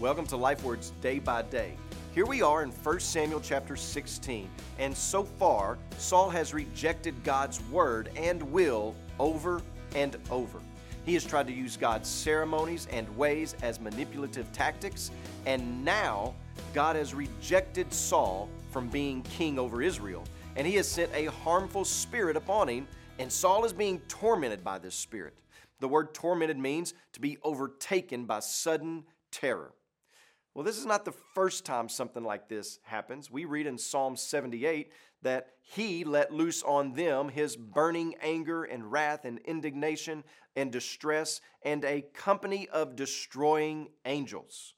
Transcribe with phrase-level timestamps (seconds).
[0.00, 1.76] Welcome to Life Words Day by Day.
[2.12, 7.62] Here we are in 1 Samuel chapter 16, and so far, Saul has rejected God's
[7.70, 9.62] word and will over
[9.94, 10.58] and over.
[11.06, 15.12] He has tried to use God's ceremonies and ways as manipulative tactics,
[15.46, 16.34] and now
[16.74, 20.24] God has rejected Saul from being king over Israel,
[20.56, 22.88] and he has sent a harmful spirit upon him,
[23.20, 25.34] and Saul is being tormented by this spirit.
[25.78, 29.72] The word tormented means to be overtaken by sudden terror.
[30.54, 33.28] Well, this is not the first time something like this happens.
[33.28, 38.90] We read in Psalm 78 that he let loose on them his burning anger and
[38.90, 40.22] wrath and indignation
[40.54, 44.74] and distress and a company of destroying angels.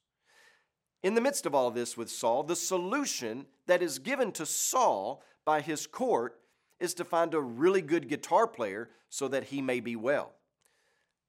[1.02, 5.22] In the midst of all this with Saul, the solution that is given to Saul
[5.44, 6.40] by his court
[6.80, 10.32] is to find a really good guitar player so that he may be well.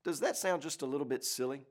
[0.05, 1.65] Does that sound just a little bit silly?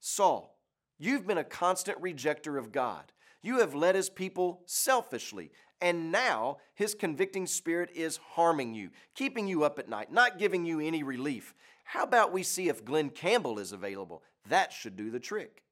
[0.00, 0.57] Saul,
[0.98, 3.12] You've been a constant rejecter of God.
[3.40, 9.46] You have led his people selfishly, and now his convicting spirit is harming you, keeping
[9.46, 11.54] you up at night, not giving you any relief.
[11.84, 14.22] How about we see if Glen Campbell is available?
[14.48, 15.62] That should do the trick.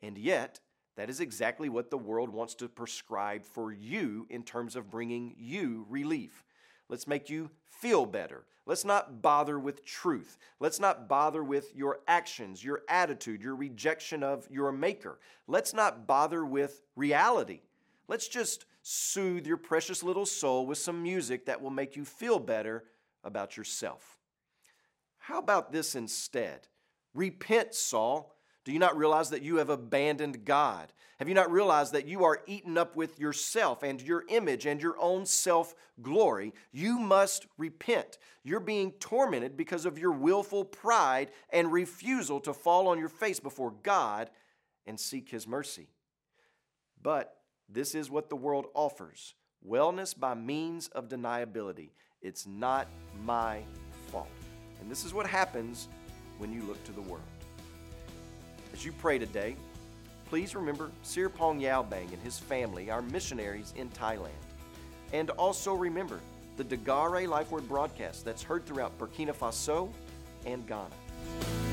[0.00, 0.60] And yet,
[0.96, 5.34] that is exactly what the world wants to prescribe for you in terms of bringing
[5.36, 6.44] you relief.
[6.88, 8.44] Let's make you feel better.
[8.66, 10.36] Let's not bother with truth.
[10.60, 15.18] Let's not bother with your actions, your attitude, your rejection of your Maker.
[15.46, 17.60] Let's not bother with reality.
[18.08, 22.38] Let's just soothe your precious little soul with some music that will make you feel
[22.38, 22.84] better
[23.24, 24.18] about yourself.
[25.18, 26.68] How about this instead?
[27.14, 28.37] Repent, Saul.
[28.68, 30.92] Do you not realize that you have abandoned God?
[31.18, 34.78] Have you not realized that you are eaten up with yourself and your image and
[34.78, 36.52] your own self glory?
[36.70, 38.18] You must repent.
[38.44, 43.40] You're being tormented because of your willful pride and refusal to fall on your face
[43.40, 44.28] before God
[44.86, 45.88] and seek His mercy.
[47.02, 47.38] But
[47.70, 49.32] this is what the world offers
[49.66, 51.88] wellness by means of deniability.
[52.20, 52.86] It's not
[53.24, 53.62] my
[54.12, 54.28] fault.
[54.82, 55.88] And this is what happens
[56.36, 57.37] when you look to the world.
[58.78, 59.56] As you pray today,
[60.30, 64.28] please remember Sirpong Yaobang and his family, our missionaries in Thailand.
[65.12, 66.20] And also remember
[66.56, 69.90] the Dagare Life Word broadcast that's heard throughout Burkina Faso
[70.46, 71.67] and Ghana.